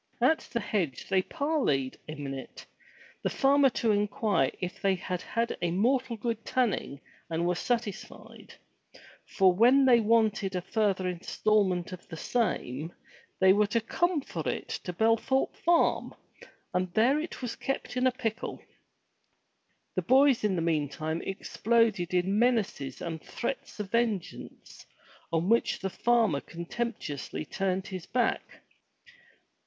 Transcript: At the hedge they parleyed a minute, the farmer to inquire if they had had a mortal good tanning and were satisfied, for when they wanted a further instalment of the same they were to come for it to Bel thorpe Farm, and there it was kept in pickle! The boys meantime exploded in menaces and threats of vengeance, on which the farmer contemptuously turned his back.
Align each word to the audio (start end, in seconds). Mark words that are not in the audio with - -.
At 0.19 0.39
the 0.51 0.59
hedge 0.61 1.07
they 1.09 1.21
parleyed 1.21 1.95
a 2.09 2.15
minute, 2.15 2.65
the 3.21 3.29
farmer 3.29 3.69
to 3.69 3.91
inquire 3.91 4.49
if 4.59 4.81
they 4.81 4.95
had 4.95 5.21
had 5.21 5.55
a 5.61 5.69
mortal 5.69 6.17
good 6.17 6.43
tanning 6.43 6.99
and 7.29 7.45
were 7.45 7.53
satisfied, 7.53 8.55
for 9.27 9.53
when 9.53 9.85
they 9.85 9.99
wanted 9.99 10.55
a 10.55 10.61
further 10.63 11.07
instalment 11.07 11.91
of 11.91 12.07
the 12.07 12.17
same 12.17 12.91
they 13.39 13.53
were 13.53 13.67
to 13.67 13.79
come 13.79 14.21
for 14.21 14.41
it 14.49 14.69
to 14.85 14.91
Bel 14.91 15.17
thorpe 15.17 15.55
Farm, 15.55 16.15
and 16.73 16.91
there 16.95 17.19
it 17.19 17.43
was 17.43 17.55
kept 17.55 17.95
in 17.95 18.11
pickle! 18.13 18.59
The 19.93 20.01
boys 20.01 20.41
meantime 20.43 21.21
exploded 21.21 22.11
in 22.15 22.39
menaces 22.39 23.03
and 23.03 23.21
threats 23.23 23.79
of 23.79 23.91
vengeance, 23.91 24.83
on 25.31 25.47
which 25.47 25.77
the 25.77 25.91
farmer 25.91 26.41
contemptuously 26.41 27.45
turned 27.45 27.85
his 27.89 28.07
back. 28.07 28.63